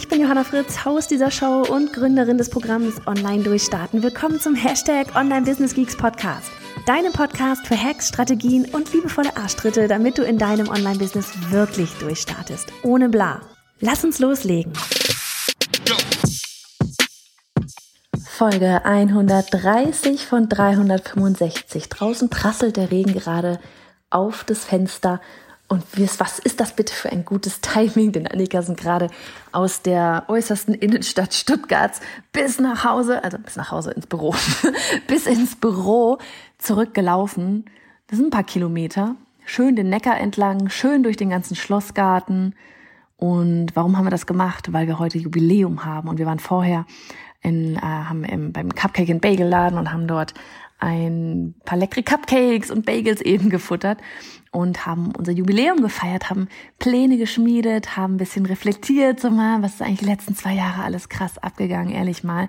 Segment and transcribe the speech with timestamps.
[0.00, 4.02] Ich bin Johanna Fritz, Haus dieser Show und Gründerin des Programms Online Durchstarten.
[4.02, 6.50] Willkommen zum Hashtag Online Business Geeks Podcast.
[6.86, 12.72] Deinem Podcast für Hacks, Strategien und liebevolle Arschtritte, damit du in deinem Online-Business wirklich durchstartest.
[12.82, 13.42] Ohne bla.
[13.80, 14.72] Lass uns loslegen.
[18.26, 21.90] Folge 130 von 365.
[21.90, 23.60] Draußen prasselt der Regen gerade
[24.08, 25.20] auf das Fenster
[25.70, 25.84] und
[26.18, 28.10] was ist das bitte für ein gutes Timing?
[28.10, 29.06] Denn Annika sind gerade
[29.52, 32.00] aus der äußersten Innenstadt Stuttgarts
[32.32, 34.34] bis nach Hause, also bis nach Hause ins Büro,
[35.06, 36.18] bis ins Büro
[36.58, 37.66] zurückgelaufen.
[38.08, 39.14] Das sind ein paar Kilometer.
[39.44, 42.56] Schön den Neckar entlang, schön durch den ganzen Schlossgarten.
[43.16, 44.72] Und warum haben wir das gemacht?
[44.72, 46.84] Weil wir heute Jubiläum haben und wir waren vorher
[47.42, 50.34] in, äh, haben im, beim Cupcake and Bagel Laden und haben dort
[50.80, 53.98] ein paar leckere Cupcakes und Bagels eben gefuttert
[54.52, 56.48] und haben unser Jubiläum gefeiert, haben
[56.78, 60.82] Pläne geschmiedet, haben ein bisschen reflektiert, so mal, was ist eigentlich die letzten zwei Jahre
[60.82, 62.48] alles krass abgegangen, ehrlich mal.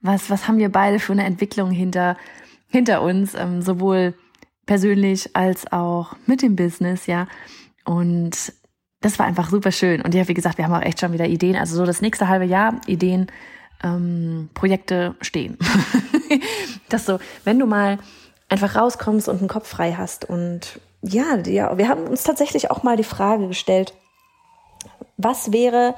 [0.00, 2.16] Was, was haben wir beide für eine Entwicklung hinter,
[2.68, 4.14] hinter uns, ähm, sowohl
[4.64, 7.26] persönlich als auch mit dem Business, ja.
[7.84, 8.52] Und
[9.00, 10.00] das war einfach super schön.
[10.00, 11.56] Und ja, wie gesagt, wir haben auch echt schon wieder Ideen.
[11.56, 13.26] Also so das nächste halbe Jahr Ideen,
[13.82, 15.58] ähm, Projekte stehen.
[16.88, 17.98] das so, wenn du mal
[18.48, 22.82] einfach rauskommst und einen Kopf frei hast und ja, ja, wir haben uns tatsächlich auch
[22.82, 23.94] mal die Frage gestellt,
[25.16, 25.94] was wäre,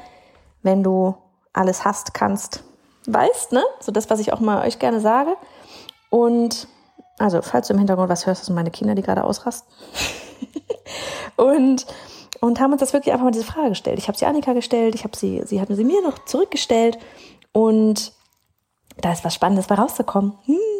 [0.62, 1.14] wenn du
[1.52, 2.64] alles hast, kannst,
[3.06, 3.62] weißt, ne?
[3.80, 5.36] So das, was ich auch mal euch gerne sage.
[6.10, 6.68] Und
[7.18, 9.70] also, falls du im Hintergrund was hörst, das sind meine Kinder, die gerade ausrasten.
[11.36, 11.86] und
[12.40, 13.98] und haben uns das wirklich einfach mal diese Frage gestellt.
[13.98, 16.98] Ich habe sie Annika gestellt, ich habe sie, sie hat sie mir noch zurückgestellt
[17.52, 18.12] und
[19.00, 20.34] da ist was Spannendes bei rauszukommen.
[20.44, 20.73] Hm.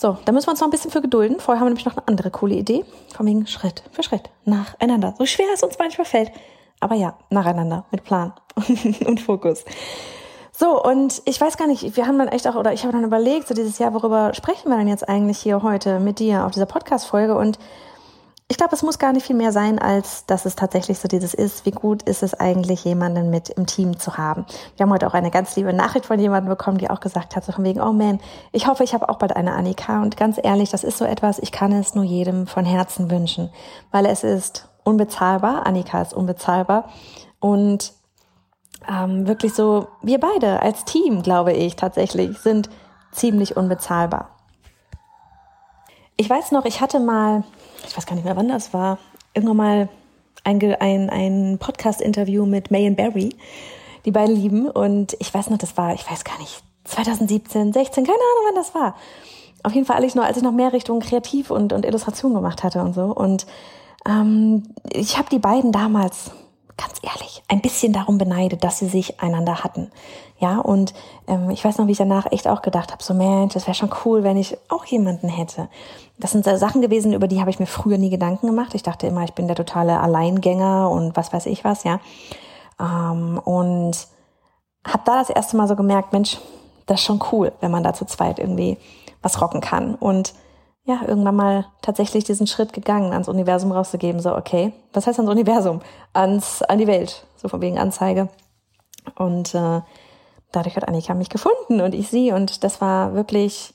[0.00, 1.40] So, da müssen wir uns noch ein bisschen für gedulden.
[1.40, 2.84] Vorher haben wir nämlich noch eine andere coole Idee.
[3.16, 5.14] Von wegen Schritt für Schritt, nacheinander.
[5.18, 6.30] So schwer es uns manchmal fällt.
[6.78, 8.32] Aber ja, nacheinander, mit Plan
[9.06, 9.64] und Fokus.
[10.52, 13.02] So, und ich weiß gar nicht, wir haben dann echt auch, oder ich habe dann
[13.02, 16.52] überlegt, so dieses Jahr, worüber sprechen wir denn jetzt eigentlich hier heute mit dir auf
[16.52, 17.36] dieser Podcast-Folge?
[17.36, 17.58] Und
[18.50, 21.34] ich glaube, es muss gar nicht viel mehr sein, als dass es tatsächlich so dieses
[21.34, 24.46] ist, wie gut ist es eigentlich, jemanden mit im Team zu haben.
[24.76, 27.44] Wir haben heute auch eine ganz liebe Nachricht von jemandem bekommen, die auch gesagt hat,
[27.44, 28.20] so von wegen, oh man,
[28.52, 30.00] ich hoffe, ich habe auch bald eine Annika.
[30.00, 33.50] Und ganz ehrlich, das ist so etwas, ich kann es nur jedem von Herzen wünschen,
[33.90, 35.66] weil es ist unbezahlbar.
[35.66, 36.88] Annika ist unbezahlbar.
[37.40, 37.92] Und
[38.88, 42.70] ähm, wirklich so, wir beide als Team, glaube ich, tatsächlich sind
[43.12, 44.30] ziemlich unbezahlbar.
[46.16, 47.44] Ich weiß noch, ich hatte mal
[47.86, 48.98] ich weiß gar nicht mehr, wann das war,
[49.34, 49.88] irgendwann mal
[50.44, 53.34] ein, ein, ein Podcast-Interview mit May and Barry,
[54.04, 54.68] die beiden lieben.
[54.68, 58.54] Und ich weiß noch, das war, ich weiß gar nicht, 2017, 16, keine Ahnung, wann
[58.54, 58.96] das war.
[59.62, 62.62] Auf jeden Fall alles noch, als ich noch mehr Richtung Kreativ und, und Illustration gemacht
[62.62, 63.06] hatte und so.
[63.06, 63.46] Und
[64.06, 64.62] ähm,
[64.92, 66.30] ich habe die beiden damals
[66.78, 69.90] ganz ehrlich, ein bisschen darum beneidet, dass sie sich einander hatten.
[70.38, 70.94] Ja, und
[71.26, 73.74] ähm, ich weiß noch, wie ich danach echt auch gedacht habe, so Mensch, das wäre
[73.74, 75.68] schon cool, wenn ich auch jemanden hätte.
[76.18, 78.74] Das sind Sachen gewesen, über die habe ich mir früher nie Gedanken gemacht.
[78.74, 82.00] Ich dachte immer, ich bin der totale Alleingänger und was weiß ich was, ja.
[82.80, 84.06] Ähm, und
[84.86, 86.38] habe da das erste Mal so gemerkt, Mensch,
[86.86, 88.78] das ist schon cool, wenn man da zu zweit irgendwie
[89.20, 89.96] was rocken kann.
[89.96, 90.32] Und
[90.88, 95.30] ja, irgendwann mal tatsächlich diesen Schritt gegangen, ans Universum rauszugeben, so, okay, was heißt ans
[95.30, 95.82] Universum?
[96.14, 98.30] Ans, an die Welt, so von wegen Anzeige.
[99.14, 99.82] Und äh,
[100.50, 103.74] dadurch hat Annika mich gefunden und ich sie und das war wirklich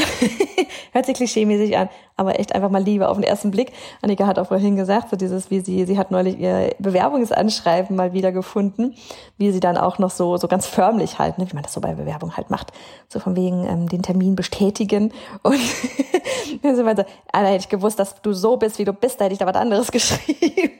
[0.92, 3.72] hört sich klischeemäßig an, aber echt einfach mal Liebe auf den ersten Blick.
[4.00, 8.12] Annika hat auch vorhin gesagt, so dieses, wie sie, sie hat neulich ihr Bewerbungsanschreiben mal
[8.12, 8.94] wieder gefunden,
[9.36, 11.80] wie sie dann auch noch so, so ganz förmlich halt, ne, wie man das so
[11.80, 12.72] bei Bewerbung halt macht,
[13.08, 15.12] so von wegen ähm, den Termin bestätigen
[15.42, 15.60] und
[16.62, 17.06] so weiter.
[17.32, 19.46] Alter, hätte ich gewusst, dass du so bist, wie du bist, da hätte ich da
[19.46, 20.70] was anderes geschrieben.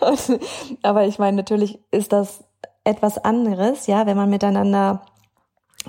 [0.00, 0.40] und,
[0.82, 2.44] aber ich meine, natürlich ist das
[2.84, 5.02] etwas anderes, ja, wenn man miteinander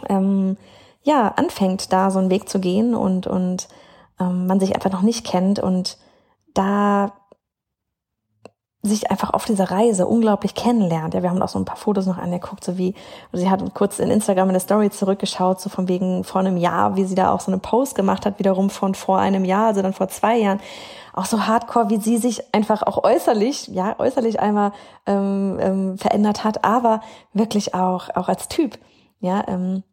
[0.08, 0.58] ähm,
[1.10, 3.68] ja, anfängt, da so einen Weg zu gehen und, und
[4.20, 5.98] ähm, man sich einfach noch nicht kennt und
[6.54, 7.14] da
[8.84, 11.16] sich einfach auf dieser Reise unglaublich kennenlernt.
[11.16, 12.94] Ja, wir haben auch so ein paar Fotos noch angeguckt, so wie,
[13.34, 16.96] sie hat kurz in Instagram in der Story zurückgeschaut, so von wegen vor einem Jahr,
[16.96, 19.82] wie sie da auch so eine Post gemacht hat, wiederum von vor einem Jahr, also
[19.82, 20.62] dann vor zwei Jahren.
[21.14, 24.74] Auch so hardcore, wie sie sich einfach auch äußerlich, ja, äußerlich einmal
[25.08, 27.02] ähm, ähm, verändert hat, aber
[27.34, 28.78] wirklich auch, auch als Typ.
[29.20, 29.84] Ja, ähm,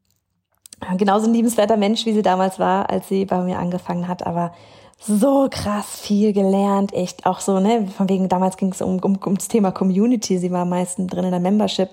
[0.97, 4.53] genauso ein liebenswerter Mensch, wie sie damals war, als sie bei mir angefangen hat, aber
[4.99, 9.19] so krass viel gelernt, echt auch so, ne, von wegen damals ging es um, um,
[9.25, 11.91] um das Thema Community, sie war am meisten drin in der Membership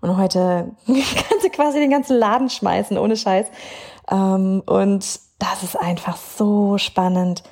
[0.00, 3.48] und heute kann sie quasi den ganzen Laden schmeißen, ohne Scheiß.
[4.10, 7.42] Ähm, und das ist einfach so spannend,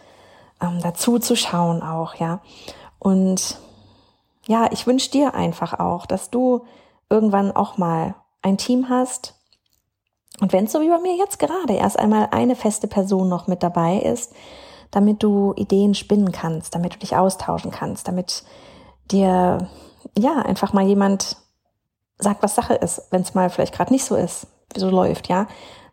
[0.63, 2.41] ähm, dazu zu schauen auch, ja.
[2.99, 3.59] Und
[4.47, 6.65] ja, ich wünsche dir einfach auch, dass du
[7.11, 9.35] irgendwann auch mal ein Team hast.
[10.41, 13.47] Und wenn es so wie bei mir jetzt gerade erst einmal eine feste Person noch
[13.47, 14.33] mit dabei ist,
[14.91, 18.45] damit du Ideen spinnen kannst, damit du dich austauschen kannst, damit
[19.11, 19.69] dir
[20.17, 21.37] ja einfach mal jemand
[22.19, 25.29] sagt, was Sache ist, wenn es mal vielleicht gerade nicht so ist, wie so läuft,
[25.29, 25.47] ja,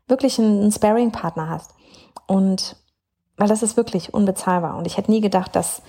[0.07, 1.73] wirklich einen, Sparing-Partner hast.
[2.27, 2.75] Und
[3.38, 4.77] weil das ist wirklich unbezahlbar.
[4.77, 5.81] Und ich hätte nie gedacht, dass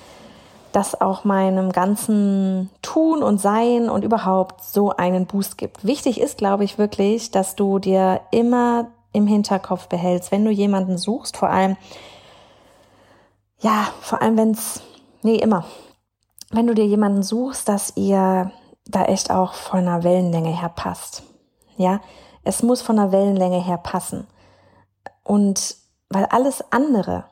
[0.72, 5.84] das auch meinem ganzen Tun und Sein und überhaupt so einen Boost gibt.
[5.84, 10.98] Wichtig ist, glaube ich, wirklich, dass du dir immer im Hinterkopf behältst, wenn du jemanden
[10.98, 11.76] suchst, vor allem,
[13.60, 14.82] ja, vor allem wenn es,
[15.22, 15.64] nee, immer,
[16.50, 18.50] wenn du dir jemanden suchst, dass ihr
[18.86, 21.22] da echt auch von einer Wellenlänge her passt.
[21.76, 22.00] Ja,
[22.44, 24.26] es muss von der Wellenlänge her passen.
[25.24, 25.76] Und
[26.08, 27.24] weil alles andere,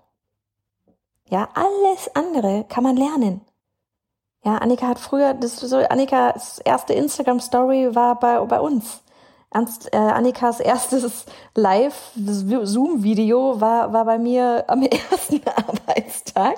[1.31, 3.41] ja, alles andere kann man lernen.
[4.45, 9.03] Ja, Annika hat früher, das so, Annikas erste Instagram-Story war bei, bei uns.
[9.53, 16.57] Ernst, äh, Annikas erstes Live-Zoom-Video war, war bei mir am ersten Arbeitstag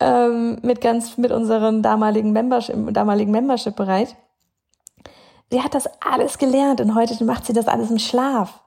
[0.00, 4.14] ähm, mit ganz mit unseren damaligen Membership, damaligen Membership-Bereich.
[5.50, 8.60] Sie hat das alles gelernt und heute macht sie das alles im Schlaf.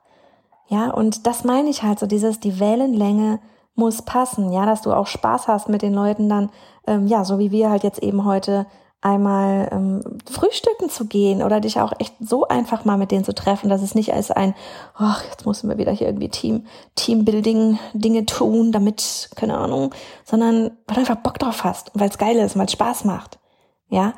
[0.67, 3.39] Ja, und das meine ich halt so, dieses, die Wellenlänge
[3.75, 6.49] muss passen, ja, dass du auch Spaß hast mit den Leuten dann,
[6.87, 8.67] ähm, ja, so wie wir halt jetzt eben heute
[9.01, 13.33] einmal ähm, frühstücken zu gehen oder dich auch echt so einfach mal mit denen zu
[13.33, 14.53] treffen, dass es nicht als ein,
[14.93, 20.77] ach, jetzt müssen wir wieder hier irgendwie Team, Teambuilding Dinge tun, damit, keine Ahnung, sondern
[20.87, 23.39] weil du einfach Bock drauf hast, weil es geil ist, weil es Spaß macht.
[23.89, 24.13] Ja.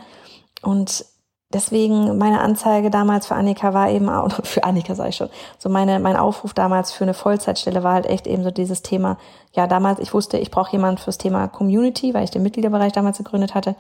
[0.61, 1.05] Und
[1.53, 5.69] deswegen meine Anzeige damals für Annika war eben auch, für Annika sage ich schon, so
[5.69, 9.17] meine, mein Aufruf damals für eine Vollzeitstelle war halt echt eben so dieses Thema,
[9.53, 13.17] ja damals, ich wusste, ich brauche jemand fürs Thema Community, weil ich den Mitgliederbereich damals
[13.17, 13.75] gegründet hatte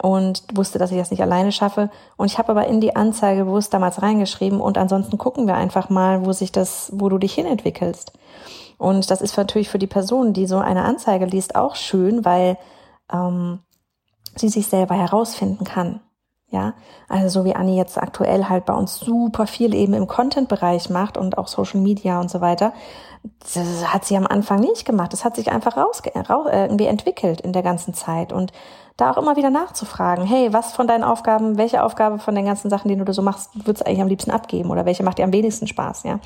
[0.00, 1.90] und wusste, dass ich das nicht alleine schaffe.
[2.16, 5.90] Und ich habe aber in die Anzeige bewusst damals reingeschrieben und ansonsten gucken wir einfach
[5.90, 8.12] mal, wo sich das, wo du dich hinentwickelst.
[8.78, 12.58] Und das ist natürlich für die Person, die so eine Anzeige liest, auch schön, weil
[13.12, 13.60] ähm,
[14.36, 16.00] sie sich selber herausfinden kann.
[16.50, 16.72] Ja,
[17.08, 21.18] also so wie Anni jetzt aktuell halt bei uns super viel eben im Content-Bereich macht
[21.18, 22.72] und auch Social Media und so weiter.
[23.40, 25.12] Das hat sie am Anfang nicht gemacht.
[25.12, 28.52] Das hat sich einfach raus, raus, äh, irgendwie entwickelt in der ganzen Zeit und
[28.96, 30.24] da auch immer wieder nachzufragen.
[30.24, 33.50] Hey, was von deinen Aufgaben, welche Aufgabe von den ganzen Sachen, die du so machst,
[33.66, 36.18] würdest du eigentlich am liebsten abgeben oder welche macht dir am wenigsten Spaß, ja?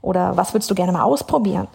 [0.00, 1.68] Oder was würdest du gerne mal ausprobieren?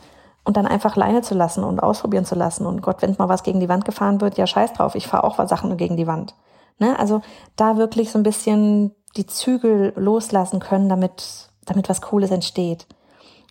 [0.44, 2.66] Und dann einfach Leine zu lassen und ausprobieren zu lassen.
[2.66, 5.24] Und Gott, wenn mal was gegen die Wand gefahren wird, ja scheiß drauf, ich fahre
[5.24, 6.34] auch Sachen gegen die Wand.
[6.80, 6.98] Ne?
[6.98, 7.22] Also
[7.56, 12.88] da wirklich so ein bisschen die Zügel loslassen können, damit, damit was Cooles entsteht.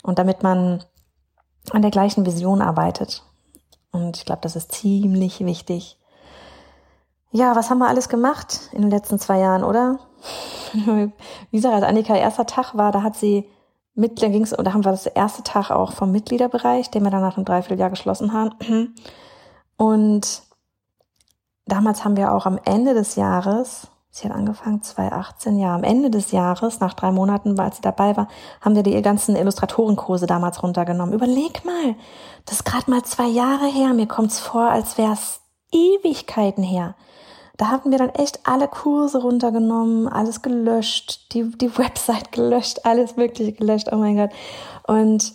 [0.02, 0.82] Und damit man
[1.70, 3.22] an der gleichen Vision arbeitet.
[3.92, 5.98] Und ich glaube, das ist ziemlich wichtig.
[7.32, 10.00] Ja, was haben wir alles gemacht in den letzten zwei Jahren, oder?
[10.72, 11.12] Wie
[11.56, 13.48] gesagt, als Annika erster Tag war, da hat sie
[13.94, 17.20] mit, da ging's, da haben wir das erste Tag auch vom Mitgliederbereich, den wir dann
[17.20, 18.94] nach einem Dreivierteljahr geschlossen haben.
[19.76, 20.42] Und
[21.70, 26.10] damals haben wir auch am Ende des Jahres, sie hat angefangen 2018, ja, am Ende
[26.10, 28.28] des Jahres, nach drei Monaten, weil sie dabei war,
[28.60, 31.14] haben wir die ganzen Illustratorenkurse damals runtergenommen.
[31.14, 31.94] Überleg mal,
[32.44, 33.94] das ist gerade mal zwei Jahre her.
[33.94, 35.40] Mir kommt's vor, als wär's
[35.72, 36.94] Ewigkeiten her.
[37.56, 43.16] Da hatten wir dann echt alle Kurse runtergenommen, alles gelöscht, die, die Website gelöscht, alles
[43.16, 44.30] wirklich gelöscht, oh mein Gott.
[44.86, 45.34] Und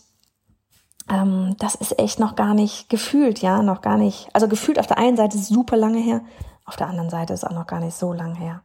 [1.09, 4.29] ähm, das ist echt noch gar nicht gefühlt, ja, noch gar nicht.
[4.33, 6.21] Also gefühlt auf der einen Seite ist super lange her,
[6.65, 8.61] auf der anderen Seite ist auch noch gar nicht so lange her.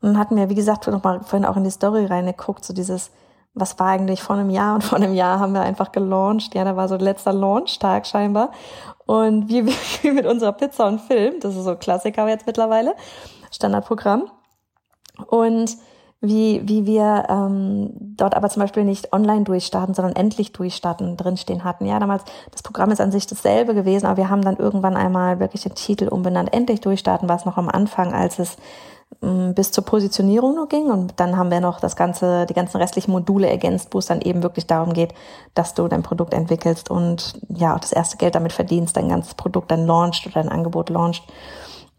[0.00, 2.74] Und dann hatten wir, wie gesagt, noch mal vorhin auch in die Story reingeguckt, so
[2.74, 3.10] dieses,
[3.54, 4.74] was war eigentlich vor einem Jahr?
[4.74, 6.54] Und vor einem Jahr haben wir einfach gelauncht.
[6.54, 8.50] Ja, da war so letzter Launchtag scheinbar.
[9.06, 9.66] Und wie,
[10.02, 12.94] wie mit unserer Pizza und Film, das ist so Klassiker jetzt mittlerweile,
[13.50, 14.30] Standardprogramm.
[15.28, 15.76] Und
[16.26, 21.64] wie, wie wir ähm, dort aber zum Beispiel nicht online durchstarten, sondern endlich durchstarten drinstehen
[21.64, 21.86] hatten.
[21.86, 25.40] Ja, damals, das Programm ist an sich dasselbe gewesen, aber wir haben dann irgendwann einmal
[25.40, 26.52] wirklich den Titel umbenannt.
[26.52, 28.56] Endlich durchstarten war es noch am Anfang, als es
[29.22, 30.86] ähm, bis zur Positionierung nur ging.
[30.86, 34.20] Und dann haben wir noch das ganze, die ganzen restlichen Module ergänzt, wo es dann
[34.20, 35.14] eben wirklich darum geht,
[35.54, 39.34] dass du dein Produkt entwickelst und ja, auch das erste Geld damit verdienst, dein ganzes
[39.34, 41.22] Produkt dann launcht oder dein Angebot launcht.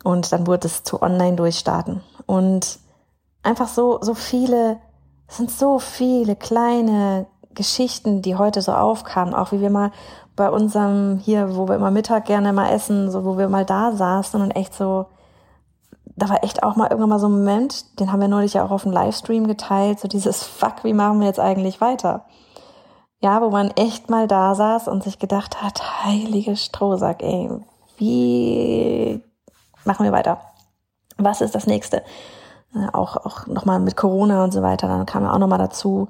[0.03, 2.01] Und dann wurde es zu online durchstarten.
[2.25, 2.79] Und
[3.45, 4.79] einfach so, so viele,
[5.27, 9.91] es sind so viele kleine Geschichten, die heute so aufkamen, auch wie wir mal
[10.35, 13.93] bei unserem hier, wo wir immer Mittag gerne mal essen, so wo wir mal da
[13.93, 15.05] saßen und echt so,
[16.17, 18.65] da war echt auch mal irgendwann mal so ein Moment, den haben wir neulich ja
[18.65, 22.25] auch auf dem Livestream geteilt, so dieses Fuck, wie machen wir jetzt eigentlich weiter?
[23.21, 27.49] Ja, wo man echt mal da saß und sich gedacht hat, heilige Strohsack, ey,
[27.97, 29.23] wie
[29.85, 30.41] machen wir weiter?
[31.17, 32.03] Was ist das nächste?
[32.75, 36.09] Äh, auch, auch nochmal mit Corona und so weiter, dann kam ja auch nochmal dazu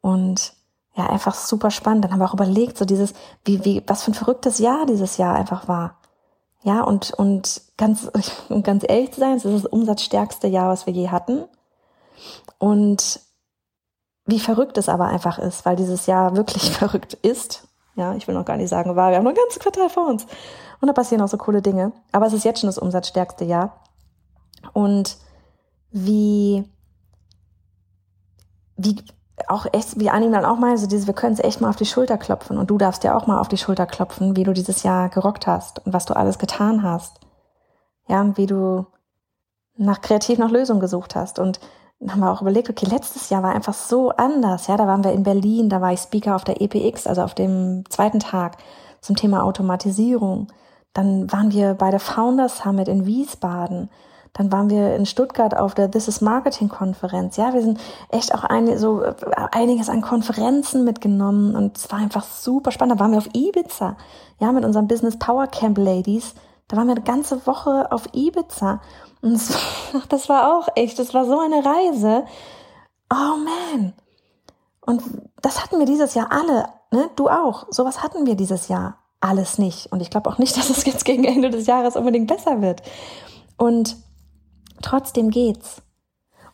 [0.00, 0.54] und
[0.94, 2.04] ja, einfach super spannend.
[2.04, 3.12] Dann haben wir auch überlegt, so dieses,
[3.44, 5.98] wie, wie, was für ein verrücktes Jahr dieses Jahr einfach war.
[6.62, 8.10] Ja, und, und ganz,
[8.48, 11.44] um ganz ehrlich zu sein, es ist das umsatzstärkste Jahr, was wir je hatten.
[12.58, 13.20] Und
[14.24, 17.68] wie verrückt es aber einfach ist, weil dieses Jahr wirklich verrückt ist.
[17.94, 20.06] Ja, ich will noch gar nicht sagen, war, wir haben noch ein ganzes Quartal vor
[20.08, 20.26] uns.
[20.80, 21.92] Und da passieren auch so coole Dinge.
[22.12, 23.80] Aber es ist jetzt schon das umsatzstärkste Jahr.
[24.72, 25.18] Und
[26.04, 26.64] wie,
[28.76, 29.02] wie,
[29.48, 31.76] auch echt, wie Anni dann auch mal, so dieses, wir können es echt mal auf
[31.76, 34.52] die Schulter klopfen und du darfst dir auch mal auf die Schulter klopfen, wie du
[34.52, 37.20] dieses Jahr gerockt hast und was du alles getan hast.
[38.08, 38.86] Ja, und wie du
[39.76, 41.60] nach kreativ nach Lösungen gesucht hast und
[41.98, 44.66] dann haben wir auch überlegt, okay, letztes Jahr war einfach so anders.
[44.66, 47.34] Ja, da waren wir in Berlin, da war ich Speaker auf der EPX, also auf
[47.34, 48.58] dem zweiten Tag
[49.00, 50.48] zum Thema Automatisierung.
[50.92, 53.88] Dann waren wir bei der Founders Summit in Wiesbaden.
[54.36, 57.36] Dann waren wir in Stuttgart auf der This is Marketing Konferenz.
[57.36, 59.14] Ja, wir sind echt auch ein, so äh,
[59.50, 62.96] einiges an Konferenzen mitgenommen und es war einfach super spannend.
[62.96, 63.96] Da waren wir auf Ibiza,
[64.38, 66.34] ja, mit unserem Business Power Camp Ladies.
[66.68, 68.80] Da waren wir eine ganze Woche auf Ibiza
[69.22, 69.56] und das,
[70.10, 72.24] das war auch echt, das war so eine Reise.
[73.10, 73.94] Oh man.
[74.82, 75.02] Und
[75.40, 77.10] das hatten wir dieses Jahr alle, ne?
[77.16, 77.66] Du auch.
[77.70, 79.90] Sowas hatten wir dieses Jahr alles nicht.
[79.90, 82.82] Und ich glaube auch nicht, dass es jetzt gegen Ende des Jahres unbedingt besser wird.
[83.56, 83.96] Und
[84.82, 85.82] Trotzdem geht's.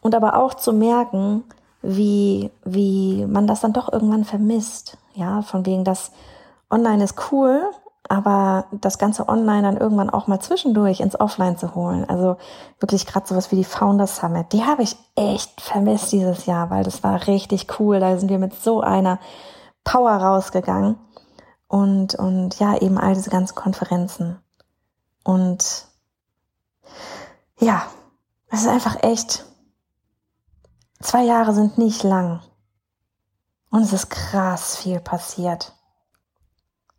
[0.00, 1.44] Und aber auch zu merken,
[1.82, 4.98] wie, wie man das dann doch irgendwann vermisst.
[5.14, 6.12] Ja, von wegen, das
[6.70, 7.62] Online ist cool,
[8.08, 12.08] aber das ganze Online dann irgendwann auch mal zwischendurch ins Offline zu holen.
[12.08, 12.36] Also
[12.80, 16.84] wirklich gerade sowas wie die Founders Summit, die habe ich echt vermisst dieses Jahr, weil
[16.84, 18.00] das war richtig cool.
[18.00, 19.18] Da sind wir mit so einer
[19.84, 20.96] Power rausgegangen.
[21.68, 24.38] Und, und ja, eben all diese ganzen Konferenzen.
[25.24, 25.86] Und
[27.58, 27.86] ja,
[28.52, 29.46] es ist einfach echt.
[31.00, 32.40] Zwei Jahre sind nicht lang.
[33.70, 35.72] Und es ist krass viel passiert.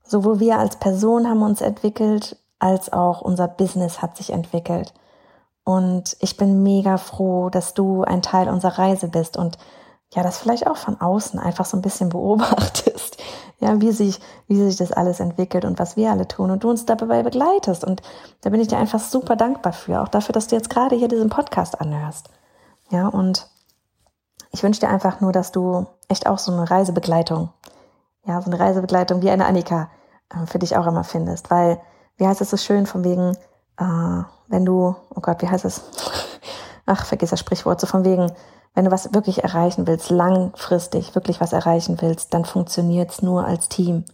[0.03, 4.93] Sowohl wir als Person haben uns entwickelt, als auch unser Business hat sich entwickelt.
[5.63, 9.57] Und ich bin mega froh, dass du ein Teil unserer Reise bist und
[10.13, 13.12] ja, das vielleicht auch von außen einfach so ein bisschen beobachtest,
[13.63, 16.69] ja, wie sich, wie sich das alles entwickelt und was wir alle tun und du
[16.69, 17.85] uns dabei begleitest.
[17.85, 18.01] Und
[18.41, 21.07] da bin ich dir einfach super dankbar für, auch dafür, dass du jetzt gerade hier
[21.07, 22.29] diesen Podcast anhörst.
[22.89, 23.47] Ja, und
[24.51, 27.49] ich wünsche dir einfach nur, dass du echt auch so eine Reisebegleitung,
[28.25, 29.89] ja, so eine Reisebegleitung wie eine Annika
[30.29, 31.79] äh, für dich auch immer findest, weil,
[32.17, 33.37] wie heißt es so schön von wegen,
[33.77, 35.83] äh, wenn du, oh Gott, wie heißt es?
[36.85, 38.29] Ach, vergiss das Sprichwort, so von wegen,
[38.73, 43.69] wenn du was wirklich erreichen willst, langfristig wirklich was erreichen willst, dann funktioniert's nur als
[43.69, 44.05] Team.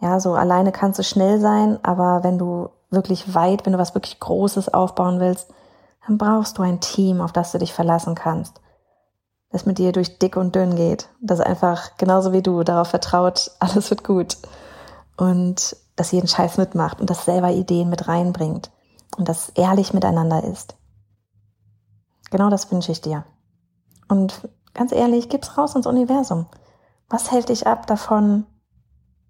[0.00, 3.94] Ja, so alleine kannst du schnell sein, aber wenn du wirklich weit, wenn du was
[3.94, 5.48] wirklich Großes aufbauen willst,
[6.06, 8.60] dann brauchst du ein Team, auf das du dich verlassen kannst.
[9.50, 11.08] Das mit dir durch dick und dünn geht.
[11.20, 14.36] Das einfach genauso wie du darauf vertraut, alles wird gut.
[15.16, 18.70] Und das jeden Scheiß mitmacht und das selber Ideen mit reinbringt
[19.16, 20.74] und das ehrlich miteinander ist.
[22.30, 23.24] Genau das wünsche ich dir.
[24.08, 26.46] Und ganz ehrlich, gib's raus ins Universum.
[27.08, 28.46] Was hält dich ab davon,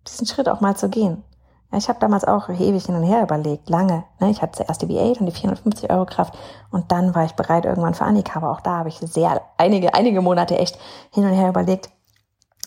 [0.07, 1.23] diesen Schritt auch mal zu gehen?
[1.71, 4.05] Ja, ich habe damals auch ewig hin und her überlegt, lange.
[4.21, 4.31] Ne?
[4.31, 6.39] Ich hatte zuerst die V8 und die 450 Euro Kraft
[6.71, 8.39] und dann war ich bereit irgendwann für Annika.
[8.39, 10.79] Aber auch da habe ich sehr einige, einige Monate echt
[11.11, 11.91] hin und her überlegt,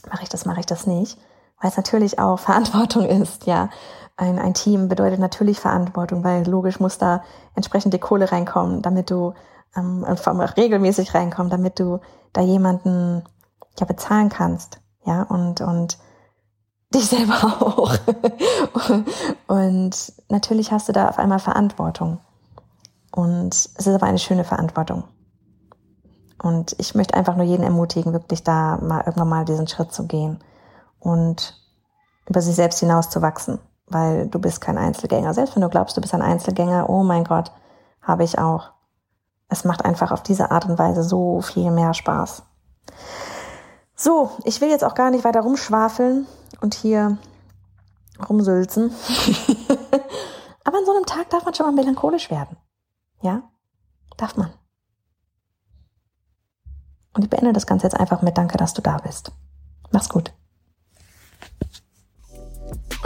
[0.10, 1.18] mache ich das, mache ich das nicht?
[1.62, 3.70] Weil es natürlich auch Verantwortung ist, ja.
[4.20, 7.24] Ein, ein Team bedeutet natürlich Verantwortung, weil logisch muss da
[7.54, 9.36] entsprechend die Kohle reinkommen, damit du
[9.76, 12.00] ähm, regelmäßig reinkommen, damit du
[12.34, 13.24] da jemanden
[13.80, 15.98] ja bezahlen kannst, ja und und
[16.94, 17.94] dich selber auch.
[19.48, 22.20] und natürlich hast du da auf einmal Verantwortung.
[23.12, 25.04] Und es ist aber eine schöne Verantwortung.
[26.42, 30.06] Und ich möchte einfach nur jeden ermutigen, wirklich da mal irgendwann mal diesen Schritt zu
[30.06, 30.40] gehen
[31.00, 31.60] und
[32.28, 35.34] über sich selbst hinaus zu wachsen, weil du bist kein Einzelgänger.
[35.34, 37.52] Selbst wenn du glaubst, du bist ein Einzelgänger, oh mein Gott,
[38.02, 38.72] habe ich auch
[39.50, 42.44] es macht einfach auf diese Art und Weise so viel mehr Spaß.
[43.96, 46.28] So, ich will jetzt auch gar nicht weiter rumschwafeln
[46.62, 47.18] und hier
[48.30, 48.92] rumsülzen.
[50.64, 52.58] Aber an so einem Tag darf man schon mal melancholisch werden.
[53.22, 53.44] Ja?
[54.18, 54.54] Darf man.
[57.14, 59.32] Und ich beende das Ganze jetzt einfach mit Danke, dass du da bist.
[59.92, 60.34] Mach's gut.